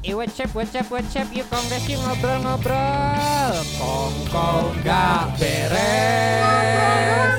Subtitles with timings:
[0.00, 7.36] Eh what's up, what's up, what's up Yuk kongres yuk ngobrol-ngobrol Kongkong gak beres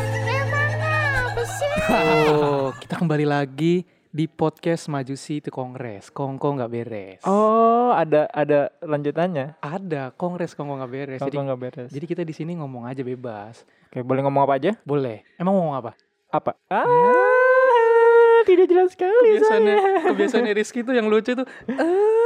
[1.92, 3.82] Oh, kita kembali lagi
[4.14, 6.08] di podcast Majusi itu Kongres.
[6.08, 7.20] Kongko nggak beres.
[7.28, 9.60] Oh, ada ada lanjutannya.
[9.60, 11.20] Ada Kongres Kongko nggak beres.
[11.20, 11.90] Jadi, nggak beres.
[11.92, 13.68] jadi kita di sini ngomong aja bebas.
[13.92, 14.72] Oke, boleh ngomong apa aja?
[14.88, 15.28] Boleh.
[15.36, 15.92] Emang ngomong apa?
[16.32, 16.56] Apa?
[16.72, 20.00] Ah, tidak jelas sekali Kebiasaannya, saya.
[20.16, 21.48] kebiasaannya Rizky tuh yang lucu tuh.
[21.68, 21.84] Ah,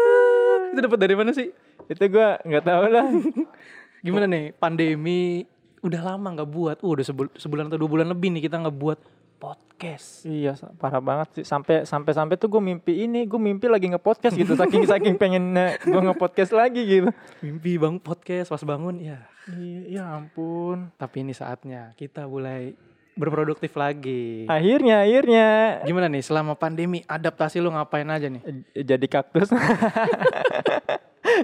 [0.76, 1.48] itu dapat dari mana sih?
[1.88, 3.08] Itu gua nggak tahu lah.
[4.06, 4.52] Gimana nih?
[4.60, 5.48] Pandemi
[5.80, 6.78] udah lama nggak buat.
[6.84, 9.00] Uh, udah sebul- sebulan atau dua bulan lebih nih kita nggak buat
[9.40, 10.24] podcast.
[10.26, 11.46] iya, parah banget sih.
[11.46, 14.56] Sampai sampai sampai tuh gue mimpi ini, gue mimpi lagi nge-podcast gitu.
[14.56, 15.52] Saking saking pengen
[15.84, 17.10] gue nge-podcast lagi gitu.
[17.44, 19.28] Mimpi bang podcast pas bangun ya.
[19.52, 20.90] Iya, ya ampun.
[20.98, 22.74] Tapi ini saatnya kita mulai
[23.16, 24.44] berproduktif lagi.
[24.46, 25.48] Akhirnya, akhirnya
[25.82, 28.44] Gimana nih selama pandemi adaptasi lu ngapain aja nih?
[28.44, 29.50] eh, jadi kaktus.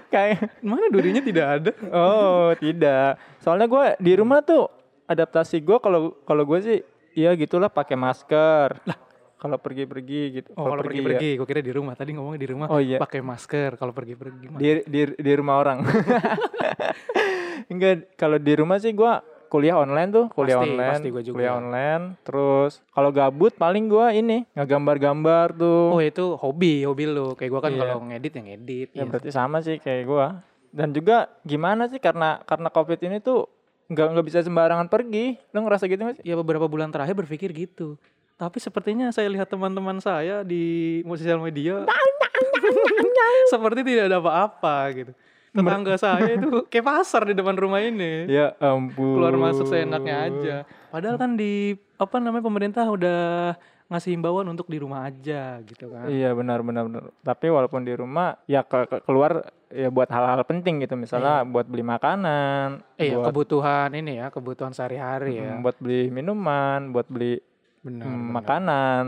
[0.07, 1.71] Kayak Mana durinya tidak ada?
[1.89, 4.69] Oh tidak, soalnya gue di rumah tuh
[5.03, 6.77] adaptasi gue kalau kalau gue sih,
[7.11, 8.77] ya gitulah pakai masker.
[8.85, 8.97] Lah,
[9.35, 10.49] kalau pergi-pergi gitu.
[10.53, 10.87] Oh, kalau ya.
[10.87, 11.97] pergi-pergi, gue kira di rumah.
[11.97, 13.01] Tadi ngomongnya di rumah Oh, iya.
[13.01, 13.73] pakai masker.
[13.73, 15.81] Kalau pergi-pergi di di di rumah orang.
[17.71, 19.13] Enggak, kalau di rumah sih gue
[19.51, 21.35] kuliah online tuh, kuliah Pasti, online, pasti gua juga.
[21.35, 22.03] kuliah online.
[22.23, 25.91] Terus kalau gabut paling gue ini ngegambar-gambar tuh.
[25.91, 27.35] Oh itu hobi, hobi lu.
[27.35, 27.79] Kayak gue kan Iya.
[27.83, 28.89] kalau ngedit ya ngedit.
[28.89, 29.03] Ya Iya.
[29.05, 30.39] berarti sama sih kayak gua.
[30.71, 33.51] Dan juga gimana sih karena karena covid ini tuh
[33.91, 35.35] nggak nggak bisa sembarangan pergi.
[35.51, 36.23] Lo ngerasa gitu nggak sih?
[36.23, 37.99] Ya beberapa bulan terakhir berpikir gitu.
[38.39, 41.83] Tapi sepertinya saya lihat teman-teman saya di sosial media
[43.51, 45.11] seperti tidak ada apa-apa gitu.
[45.51, 48.25] Tetangga saya itu kayak pasar di depan rumah ini.
[48.25, 49.19] Ya ampun.
[49.19, 50.55] keluar masuk seenaknya aja.
[50.87, 53.53] Padahal kan di apa namanya pemerintah udah
[53.87, 56.07] ngasih himbauan untuk di rumah aja gitu kan.
[56.07, 57.11] Iya benar benar benar.
[57.19, 61.63] Tapi walaupun di rumah ya ke, ke- keluar ya buat hal-hal penting gitu misalnya buat
[61.63, 65.51] beli makanan, Eh ya buat, kebutuhan ini ya, kebutuhan sehari-hari ya.
[65.53, 67.43] mm, buat beli minuman, buat beli
[67.81, 68.03] Benar.
[68.03, 68.31] mm, benar.
[68.33, 69.03] makanan.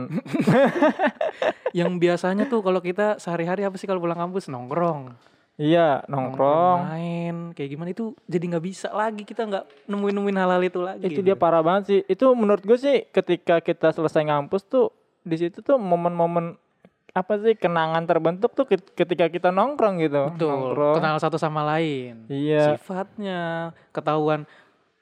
[1.74, 5.16] Yang biasanya tuh kalau kita sehari-hari apa sih kalau pulang kampus nongkrong,
[5.58, 6.80] iya nongkrong.
[6.90, 11.06] main, kayak gimana itu jadi nggak bisa lagi kita nggak nemuin-nemuin hal-hal itu lagi.
[11.06, 11.28] Itu gitu.
[11.30, 12.00] dia parah banget sih.
[12.10, 14.90] Itu menurut gue sih ketika kita selesai ngampus tuh
[15.24, 16.58] di situ tuh momen-momen
[17.14, 20.34] apa sih kenangan terbentuk tuh ket- ketika kita nongkrong gitu.
[20.34, 20.50] Betul.
[20.50, 20.96] Nongkrong.
[20.98, 22.26] Kenal satu sama lain.
[22.26, 22.74] Iya.
[22.74, 24.50] Sifatnya, ketahuan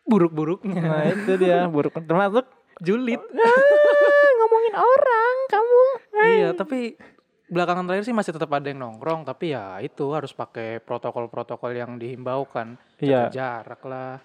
[0.03, 0.81] buruk-buruknya.
[0.83, 2.43] Nah itu dia buruk termasuk
[2.83, 3.21] Julid.
[3.39, 5.83] ah, ngomongin orang kamu.
[6.21, 6.97] Iya, tapi
[7.51, 11.99] belakangan terakhir sih masih tetap ada yang nongkrong, tapi ya itu harus pakai protokol-protokol yang
[11.99, 12.79] dihimbaukan.
[13.03, 13.27] Iya.
[13.27, 14.15] Jaga jarak lah.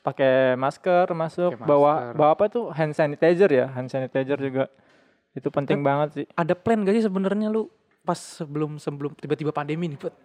[0.00, 2.14] Pakai masker masuk Pakai bawa masker.
[2.16, 4.72] bawa apa tuh hand sanitizer ya hand sanitizer juga
[5.36, 6.26] itu penting banget sih.
[6.32, 7.68] Ada plan gak sih sebenarnya lu
[8.00, 10.16] pas sebelum sebelum tiba-tiba pandemi nih, Put?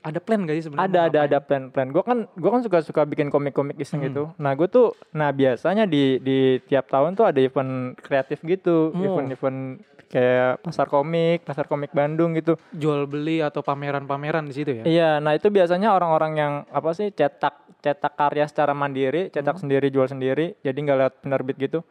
[0.00, 0.88] Ada plan gak sih sebenarnya?
[0.88, 4.08] ada ada ada plan plan gue kan gue kan suka suka bikin komik-komik iseng Hmm.
[4.08, 8.90] gitu nah gue tuh nah biasanya di di tiap tahun tuh ada event kreatif gitu
[8.90, 9.04] Oh.
[9.04, 14.84] event-event kayak pasar komik pasar komik Bandung gitu jual beli atau pameran-pameran di situ ya?
[14.84, 19.62] iya nah itu biasanya orang-orang yang apa sih cetak cetak karya secara mandiri cetak Hmm.
[19.62, 21.84] sendiri jual sendiri jadi nggak lewat penerbit gitu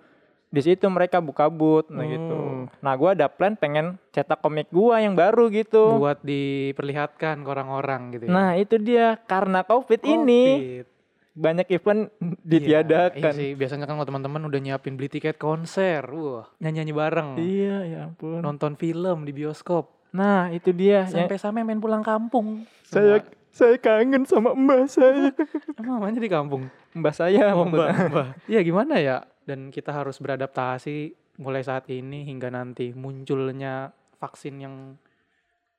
[0.50, 2.66] di situ mereka buka booth nah gitu Hmm.
[2.82, 8.02] nah gue ada plan pengen cetak komik gua yang baru gitu Buat diperlihatkan ke orang-orang
[8.12, 8.30] gitu ya.
[8.30, 10.86] nah itu dia karena covid, ini Covid.
[11.32, 13.22] banyak event Iya, ditiadakan.
[13.22, 17.30] Iya sih, biasanya kan kalau teman-teman udah nyiapin beli tiket konser, wah, nyanyi-nyanyi bareng.
[17.38, 18.42] Iya, ya ampun.
[18.42, 21.06] nonton film di bioskop Nah, itu dia.
[21.06, 25.30] Ya, sampai sampai main pulang kampung saya saya kangen sama mbah saya.
[25.78, 30.22] emang namanya di kampung mbah saya oh, mbak mbak iya gimana ya dan kita harus
[30.22, 33.90] beradaptasi mulai saat ini hingga nanti munculnya
[34.22, 34.76] vaksin yang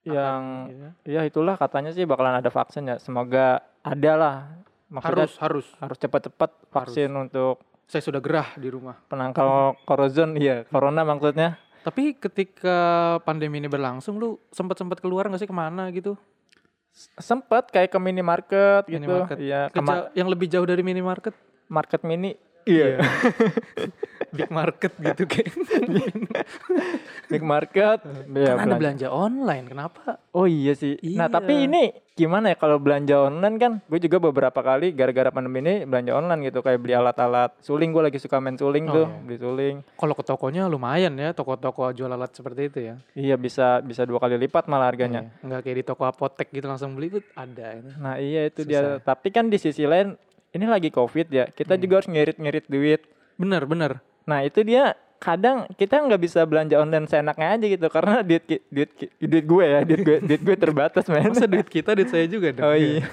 [0.02, 0.86] yang akan, gitu.
[1.06, 2.96] ya itulah katanya sih bakalan ada vaksin ya.
[2.98, 4.36] Semoga ada lah.
[4.90, 10.62] Maksudnya harus harus harus cepat-cepat vaksin untuk saya sudah gerah di rumah penangkal korozon iya,
[10.66, 11.58] corona maksudnya.
[11.82, 16.14] tapi ketika pandemi ini berlangsung lu sempat sempat keluar nggak sih ke mana gitu
[16.90, 18.98] S- Sempet kayak ke minimarket gitu.
[18.98, 19.38] Minimarket.
[19.38, 21.34] Iya, ke Keja- ma- yang lebih jauh dari minimarket
[21.70, 22.34] market mini.
[22.70, 23.02] Iya.
[24.30, 25.50] big market gitu kayak
[27.26, 27.98] Big market.
[28.28, 28.78] Iya, kan ada belanja.
[28.78, 30.94] belanja online kenapa Oh iya sih.
[31.10, 31.32] Nah Iya.
[31.32, 31.82] tapi ini
[32.12, 33.72] gimana ya kalau belanja online kan?
[33.84, 37.90] Gue juga beberapa kali gara-gara pandemi ini belanja online gitu kayak beli alat-alat suling.
[37.90, 39.18] Gue lagi suka main suling Oh, tuh, iya.
[39.20, 39.76] beli suling.
[39.96, 44.18] kalau ke tokonya lumayan ya toko-toko jual alat seperti itu ya Iya bisa bisa dua
[44.18, 45.26] kali lipat malah harganya.
[45.32, 47.90] Iya, nggak kayak di toko apotek gitu langsung beli itu ada itu.
[47.96, 48.70] Nah iya itu Susah.
[48.96, 49.02] dia.
[49.02, 50.14] Tapi kan di sisi lain
[50.50, 51.44] ini lagi covid ya.
[51.48, 51.80] Kita Hmm.
[51.80, 53.02] juga harus ngirit-ngirit duit.
[53.34, 53.92] bener bener
[54.22, 58.90] Nah itu dia kadang kita nggak bisa belanja online seenaknya aja gitu karena duit duit
[59.18, 62.50] duit gue ya duit gue duit gue terbatas men Masa duit kita, duit saya juga
[62.50, 62.64] dong.
[62.64, 63.04] oh iya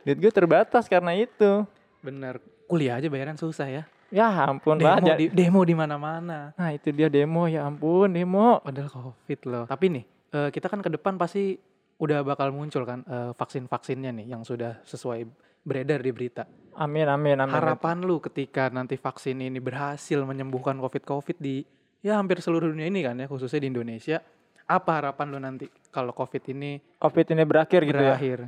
[0.00, 1.62] duit gue terbatas karena itu
[2.00, 2.38] Bener.
[2.64, 3.82] Kuliah aja bayaran susah ya.
[4.08, 6.50] ya ampun Demo ja- di, demo di mana-mana.
[6.52, 9.64] nah itu dia demo ya ampun demo Padahal covid loh.
[9.66, 11.54] Tapi nih, eh, kita kan ke depan pasti
[11.96, 15.26] udah bakal muncul kan eh, vaksin-vaksinnya nih yang sudah sesuai
[15.62, 16.44] beredar di berita.
[16.80, 21.66] amin amin amin Harapan lu ketika nanti vaksin ini berhasil menyembuhkan covid-covid di
[22.00, 24.20] ya hampir seluruh dunia ini kan ya, khususnya di Indonesia.
[24.70, 28.38] Apa harapan lu nanti kalau covid ini covid ini berakhir gitu ya berakhir?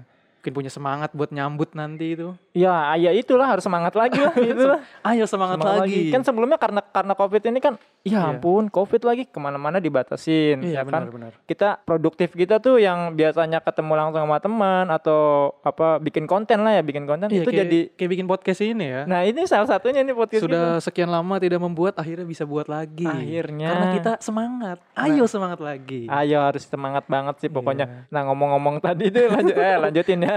[0.42, 2.34] Mungkin punya semangat buat nyambut nanti itu.
[2.52, 6.10] ya ya itulah harus semangat lagi lah itulah Ayo semangat, Semangat lagi.
[6.10, 8.20] kan sebelumnya karena karena covid ini kan ya Iya.
[8.34, 11.32] ampun covid lagi ke mana-mana dibatasin Iya ya kan benar-benar.
[11.42, 15.20] kita produktif kita tuh yang biasanya ketemu langsung sama teman atau
[15.60, 18.84] apa bikin konten lah ya bikin konten Iya, itu kayak, jadi kayak bikin podcast ini
[18.84, 19.02] ya.
[19.06, 23.06] nah ini salah satunya nih podcast Sudah sekian lama tidak membuat, akhirnya bisa buat lagi.
[23.06, 23.68] Akhirnya.
[23.70, 24.82] Karena kita semangat.
[24.92, 26.04] Ayo semangat lagi.
[26.04, 28.10] ayo harus semangat banget sih pokoknya Iya.
[28.10, 30.31] nah ngomong-ngomong tadi tuh lanjut eh lanjutin ya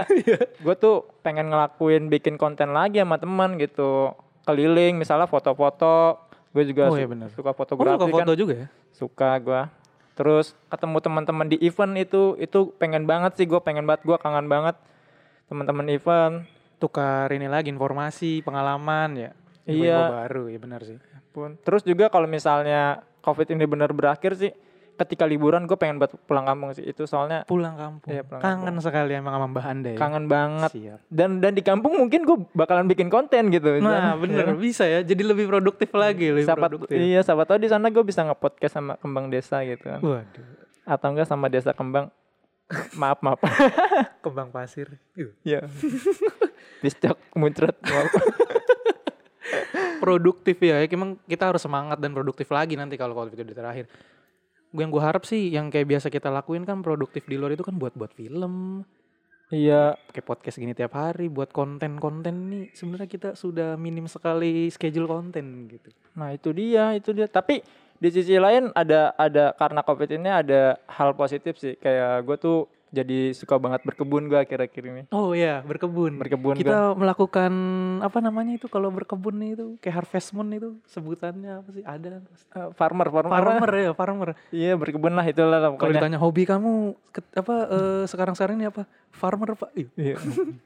[0.58, 4.12] gue tuh pengen ngelakuin bikin konten lagi sama teman gitu
[4.44, 6.20] keliling misalnya foto-foto
[6.52, 7.30] gue juga Oh, su- iya bener.
[7.32, 8.68] suka Oh, fotografi suka kan foto juga ya?
[8.92, 9.62] suka gua
[10.14, 14.48] terus ketemu teman-teman di event itu itu pengen banget sih gue pengen banget gue kangen
[14.48, 14.76] banget
[15.46, 16.36] teman-teman event
[16.76, 19.32] Tukar ini lagi informasi, pengalaman ya.
[19.64, 20.12] Iya.
[20.12, 21.00] Baru ya benar sih.
[21.32, 24.52] pun terus juga kalau misalnya covid ini benar berakhir sih
[24.96, 28.10] ketika liburan gue pengen buat pulang kampung sih itu soalnya Pulang kampung.
[28.10, 29.98] Iya, pulang Kangen sekali emang sama Mbak Anda ya.
[29.98, 31.00] kangen banget Siap.
[31.08, 35.00] dan dan di kampung mungkin gue bakalan bikin konten gitu Nah, bener bisa ya.
[35.00, 36.96] Jadi lebih produktif lagi, lebih siapa produktif.
[36.96, 40.46] iya siapa tahu di sana gue bisa nge-podcast sama kembang desa gitu kan Waduh,
[40.84, 42.08] atau enggak sama desa kembang
[43.02, 43.38] maaf maaf
[44.24, 44.96] kembang pasir.
[45.14, 45.30] Yuh.
[45.42, 45.62] ya
[46.80, 47.76] piscok muncrat
[49.98, 50.82] produktif ya.
[50.84, 53.86] Emang kita harus semangat dan produktif lagi nanti kalau covid itu terakhir.
[54.76, 57.64] Gue yang gue harap sih yang kayak biasa kita lakuin kan produktif di luar itu
[57.64, 58.84] kan buat buat film,
[59.48, 62.66] iya kayak podcast gini tiap hari, buat konten-konten nih.
[62.76, 65.88] Sebenarnya kita sudah minim sekali schedule konten gitu.
[66.20, 67.32] Nah itu dia, itu dia.
[67.32, 67.64] Tapi
[67.96, 71.80] di sisi lain ada ada karena covid ini ada hal positif sih.
[71.80, 72.58] Kayak gue tuh
[72.96, 75.04] jadi suka banget berkebun gue akhir-akhir ini.
[75.12, 76.16] Oh iya, berkebun.
[76.16, 77.52] Berkebun Kita melakukan
[78.00, 81.84] apa namanya itu kalau berkebun itu kayak harvest moon itu sebutannya apa sih?
[81.84, 82.24] Ada.
[82.56, 84.30] Eh, farmer, farmer, Farmer ya, farmer.
[84.50, 86.72] Iya berkebun lah itulah lah Kalau ditanya hobi kamu
[87.12, 88.88] ke- apa eh, sekarang-sekarang ini apa?
[89.12, 89.70] Farmer Pak.
[89.76, 90.16] Ih, Iya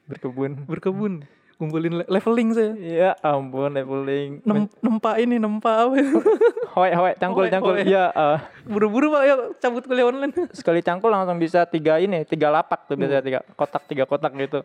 [0.06, 0.52] berkebun.
[0.72, 1.14] berkebun.
[1.60, 2.72] Ngumpulin le- leveling saya.
[2.74, 4.40] Iya ampun leveling.
[4.48, 5.96] Nem- nempa ini, nempa apa?
[6.72, 7.76] Hoe hoe cangkul Hoe, cangkul.
[7.84, 10.32] Iya eh, Buru-buru Pak, yuk cabut kuliah online.
[10.56, 14.64] sekali cangkul langsung bisa tiga ini tiga lapak tuh biasanya tiga kotak tiga kotak gitu.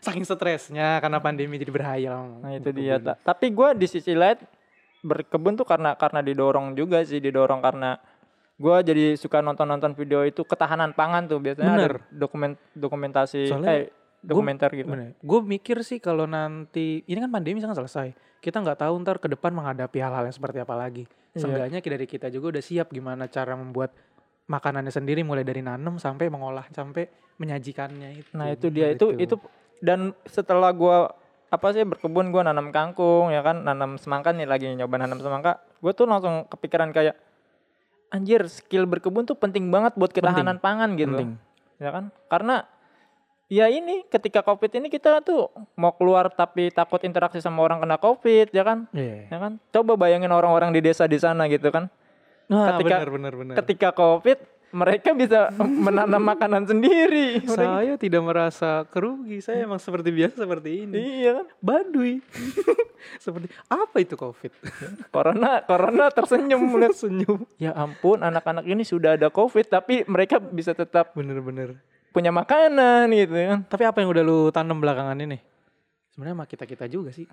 [0.00, 2.40] Saking stresnya karena pandemi jadi berhayal.
[2.40, 3.00] Nah itu dia.
[3.00, 4.36] Ta- Tapi gue di sisi lain
[5.00, 7.96] berkebun tuh karena karena didorong juga sih didorong karena
[8.60, 11.92] gue jadi suka nonton-nonton video itu ketahanan pangan tuh biasanya Bener.
[11.96, 13.88] ada dokumen dokumentasi Soalnya eh
[14.20, 14.88] dokumenter gitu.
[15.20, 19.28] Gue mikir sih kalau nanti ini kan pandemi kan selesai, kita nggak tahu ntar ke
[19.32, 21.04] depan menghadapi hal-hal yang seperti apa lagi.
[21.36, 21.46] Iya.
[21.46, 23.92] Seenggaknya dari kita juga udah siap gimana cara membuat
[24.50, 27.06] makanannya sendiri mulai dari nanam sampai mengolah sampai
[27.38, 28.30] menyajikannya itu.
[28.34, 29.38] Nah itu dia itu itu
[29.80, 30.96] dan setelah gue
[31.50, 35.58] apa sih berkebun gue nanam kangkung ya kan nanam semangka nih lagi nyoba nanam semangka
[35.82, 37.18] gue tuh langsung kepikiran kayak
[38.14, 41.30] anjir skill berkebun tuh penting banget buat ketahanan pangan gitu penting.
[41.82, 42.70] ya kan karena
[43.50, 47.98] ya ini ketika covid ini kita tuh mau keluar tapi takut interaksi sama orang kena
[47.98, 49.26] covid ya kan Iya.
[49.26, 51.90] ya kan coba bayangin orang-orang di desa di sana gitu kan
[52.46, 53.54] Nah, Ketika- benar benar benar.
[53.58, 54.38] ketika covid
[54.70, 55.50] mereka bisa
[55.86, 60.94] menanam makanan sendiri Saya tidak merasa kerugi, saya emang seperti biasa seperti ini.
[61.20, 62.22] iya kan Baduy.
[63.18, 64.52] seperti apa itu Covid?
[65.14, 67.42] corona corona tersenyum melihat Senyum.
[67.56, 71.78] ya ampun anak-anak ini sudah ada covid tapi mereka bisa tetap Bener-bener.
[72.10, 75.38] Punya makanan gitu kan Tapi apa yang udah lu tanam belakangan ini?
[76.10, 77.24] Sebenarnya sama kita-kita juga sih.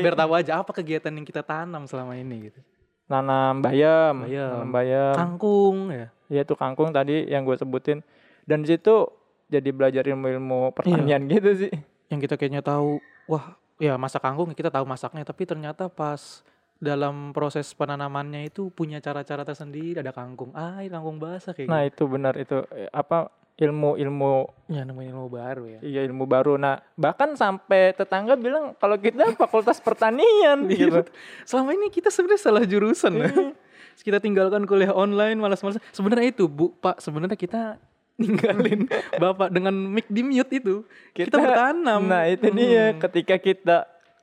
[0.00, 2.60] Biar tahu aja apa kegiatan yang kita tanam selama ini gitu.
[3.06, 4.50] nanam bayam, Bayam.
[4.50, 6.10] nanam bayam Kangkung ya.
[6.26, 8.02] ya itu kangkung tadi yang gue sebutin
[8.42, 9.06] dan di situ
[9.46, 11.72] jadi belajar ilmu-ilmu pertanian gitu sih
[12.06, 16.42] Yang kita kayaknya tahu, wah ya masak kangkung kita tahu masaknya, tapi ternyata pas
[16.76, 21.80] dalam proses penanamannya itu punya cara-cara tersendiri ada kangkung ah ini kangkung basah kayak nah
[21.82, 21.94] gitu.
[21.94, 26.84] itu benar itu Eh, apa ilmu-ilmu ya nemuin ilmu baru ya iya ilmu baru nah
[26.92, 31.00] bahkan sampai tetangga bilang kalau kita fakultas pertanian Iya, gitu.
[31.48, 33.32] Selama ini kita sebenarnya salah jurusan ya.
[33.32, 35.80] Terus kita tinggalkan kuliah online malas-malas.
[35.88, 37.80] Sebenarnya itu Bu, Pak, sebenarnya kita
[38.20, 40.84] ninggalin Bapak dengan mic di mute itu.
[41.16, 42.04] Kita, bertanam.
[42.04, 43.00] Nah itu dia Hmm.
[43.08, 43.76] ketika kita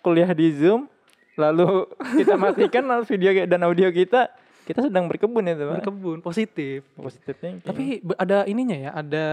[0.05, 0.85] kuliah di Zoom
[1.33, 1.89] lalu
[2.21, 4.29] kita matikan video dan audio kita
[4.63, 5.75] kita sedang berkebun itu Pak.
[5.77, 7.61] berkebun positif positif thinking.
[7.61, 7.83] tapi
[8.15, 9.25] ada ininya ya ada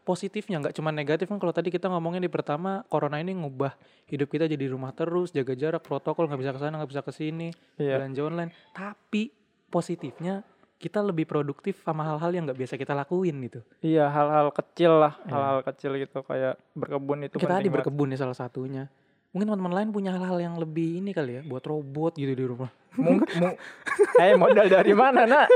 [0.00, 3.74] positifnya nggak cuma negatif kan kalau tadi kita ngomongin di pertama corona ini ngubah
[4.06, 7.02] hidup kita jadi di rumah terus jaga jarak protokol nggak bisa ke sana nggak bisa
[7.02, 7.98] ke sini Iya.
[7.98, 9.30] belanja online tapi
[9.68, 10.42] positifnya
[10.76, 15.12] kita lebih produktif sama hal-hal yang nggak biasa kita lakuin gitu iya hal-hal kecil lah
[15.20, 15.30] Iya.
[15.30, 17.68] hal-hal kecil gitu kayak berkebun itu kita banget.
[17.70, 18.88] berkebun ya salah satunya
[19.30, 22.70] mungkin teman-teman lain punya hal-hal yang lebih ini kali ya buat robot gitu di rumah.
[22.92, 23.58] Mung- mung-
[24.18, 25.46] eh modal dari mana nak?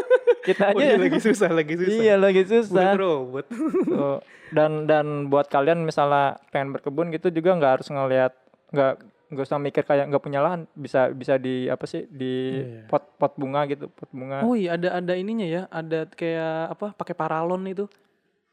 [0.41, 1.99] Kita Oh, aja iya, lagi susah lagi susah.
[1.99, 2.95] Iya lagi buat susah.
[2.95, 3.45] robot.
[3.85, 4.19] Tuh.
[4.49, 8.33] dan dan buat kalian misalnya pengen berkebun gitu juga nggak harus ngelihat
[8.71, 8.93] nggak
[9.27, 10.71] nggak usah mikir kayak nggak punya lahan.
[10.73, 12.87] Bisa bisa di apa sih di Iya.
[12.87, 14.43] pot pot bunga gitu pot bunga.
[14.43, 17.91] Oh iya ada ada ininya ya ada kayak apa pakai paralon itu.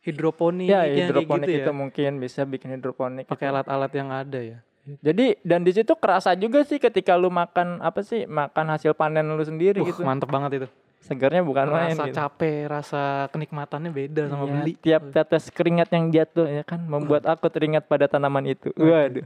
[0.02, 1.62] Hidroponik ya yang kayak hidroponik gitu ya.
[1.62, 3.54] itu mungkin bisa bikin hidroponik pakai gitu.
[3.54, 4.58] alat-alat yang ada ya
[5.00, 9.24] jadi dan di situ kerasa juga sih ketika lu makan apa sih makan hasil panen
[9.26, 10.02] lu sendiri Wah, gitu.
[10.04, 10.68] mantep banget itu.
[11.02, 12.16] Segarnya bukan main rasa gitu.
[12.16, 14.74] capek rasa kenikmatannya beda sama Iya, beli.
[14.78, 18.70] tiap tetes keringat yang jatuh ya kan membuat aku teringat pada tanaman itu.
[18.76, 19.26] Waduh.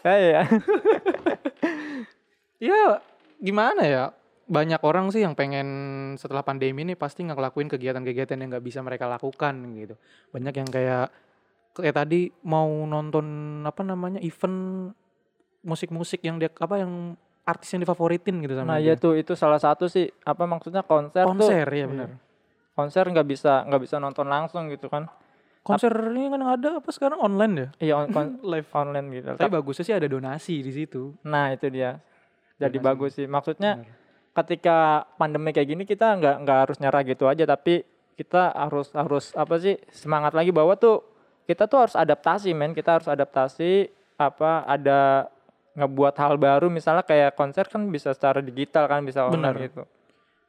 [0.00, 0.48] Kayak
[2.60, 3.00] ya
[3.38, 4.04] gimana ya?
[4.50, 5.68] Banyak orang sih yang pengen
[6.18, 9.94] setelah pandemi ini pasti ngelakuin kegiatan-kegiatan yang nggak bisa mereka lakukan gitu.
[10.34, 11.06] Banyak yang kayak
[11.72, 13.26] kayak tadi mau nonton
[13.62, 14.90] apa namanya event
[15.60, 18.94] musik-musik yang dia apa yang artis yang difavoritin gitu sama nah dia.
[18.94, 20.08] ya tuh itu salah satu sih.
[20.22, 21.34] Apa maksudnya konser tuh.
[21.36, 22.10] Konser ya benar.
[22.76, 25.10] Konser nggak bisa nggak bisa nonton langsung gitu kan.
[25.60, 27.68] Konser ini kan ada apa sekarang online ya?
[27.90, 28.68] Iya on- kon- live.
[28.72, 29.28] online gitu.
[29.36, 31.12] Tapi bagusnya sih ada donasi di situ.
[31.26, 32.00] Nah itu dia.
[32.56, 32.88] Jadi Donasi.
[32.88, 33.26] bagus sih.
[33.28, 33.92] Maksudnya Benar.
[34.40, 34.76] ketika
[35.20, 37.44] pandemi kayak gini kita nggak nggak harus nyerah gitu aja.
[37.44, 37.84] Tapi
[38.16, 41.04] kita harus harus apa sih semangat lagi bahwa tuh
[41.50, 42.70] kita tuh harus adaptasi men.
[42.70, 45.26] Kita harus adaptasi apa ada
[45.74, 46.70] ngebuat hal baru.
[46.70, 49.66] Misalnya kayak konser kan bisa secara digital kan bisa online Benar.
[49.66, 49.82] gitu.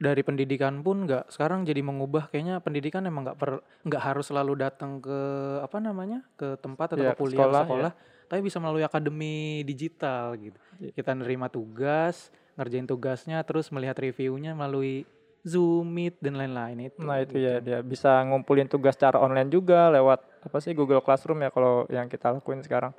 [0.01, 1.33] Dari pendidikan pun nggak.
[1.33, 2.29] Sekarang jadi mengubah.
[2.29, 5.19] Kayaknya pendidikan emang nggak per nggak harus selalu datang ke
[5.65, 9.59] apa namanya ke tempat atau Iya, ke kuliah sekolah, sekolah, sekolah tapi bisa melalui akademi
[9.67, 10.55] digital gitu.
[10.79, 10.95] Iya.
[10.95, 15.03] kita nerima tugas ngerjain tugasnya terus melihat reviewnya melalui
[15.43, 17.43] Zoom Meet dan lain-lain itu nah itu gitu.
[17.43, 17.79] ya dia.
[17.83, 22.33] Bisa ngumpulin tugas secara online juga lewat apa sih Google Classroom ya kalau yang kita
[22.33, 22.91] lakuin sekarang?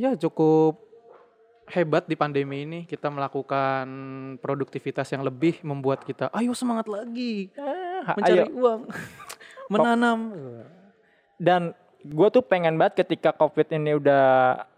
[0.00, 0.80] Ya cukup
[1.68, 2.80] hebat di pandemi ini.
[2.88, 3.86] Kita melakukan
[4.40, 7.52] produktivitas yang lebih membuat kita ayo semangat lagi.
[7.52, 8.52] Eh, mencari ayo.
[8.56, 8.80] uang.
[9.72, 10.18] Menanam.
[11.40, 11.72] Dan
[12.04, 14.24] gue tuh pengen banget ketika covid ini udah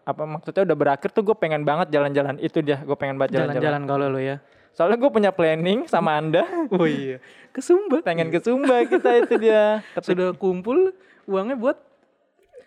[0.06, 2.38] apa maksudnya udah berakhir tuh gue pengen banget jalan-jalan.
[2.38, 3.62] Itu dia gue pengen banget jalan-jalan.
[3.62, 4.38] Jalan-jalan kalau lo ya.
[4.76, 6.44] Soalnya gue punya planning sama anda.
[6.76, 7.18] Oh iya.
[7.50, 9.80] Ke Sumba pengen ke Sumba kita itu dia.
[9.96, 10.92] Ketika sudah kumpul
[11.26, 11.78] uangnya buat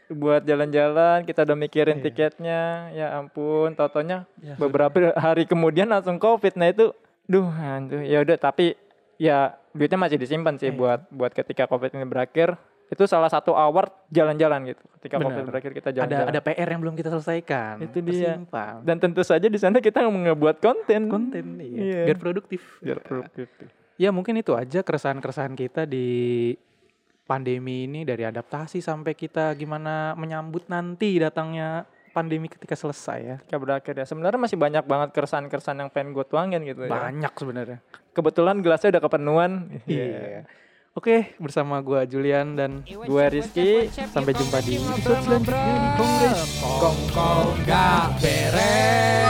[0.09, 2.03] buat jalan-jalan kita udah mikirin Iya.
[2.03, 2.61] tiketnya
[2.91, 6.89] ya ampun totonya Ya, beberapa hari kemudian langsung covid nah itu
[7.23, 8.73] duh anjir ya udah tapi
[9.15, 10.75] ya duitnya masih disimpan sih Iya.
[10.75, 12.57] buat buat ketika covid ini berakhir
[12.89, 15.25] itu salah satu award jalan-jalan gitu ketika Benar.
[15.29, 18.33] covid berakhir kita ada jalan-jalan ada PR yang belum kita selesaikan Itu dia.
[18.33, 18.73] Tersimpan.
[18.81, 21.77] dan tentu saja di sana kita ngebuat konten konten iya.
[21.77, 22.01] Iya.
[22.09, 23.45] biar produktif biar produktif
[23.93, 26.57] ya mungkin itu aja keresahan-keresahan kita di
[27.29, 33.35] pandemi ini dari adaptasi sampai kita gimana menyambut nanti datangnya pandemi ketika selesai ya?
[33.45, 34.05] Ketika berakhir ya.
[34.09, 36.91] Sebenarnya masih banyak banget keresahan-keresahan yang pengen gue tuangin gitu ya.
[36.91, 37.79] Banyak sebenarnya.
[38.17, 39.51] Kebetulan gelasnya udah kepenuhan.
[39.85, 40.49] Iya.
[40.97, 43.93] Oke bersama gua Julian dan gue Rizky.
[43.93, 46.41] Sampai jumpa di episode selanjutnya di Kongres.
[46.59, 49.28] Kong Kong gak beres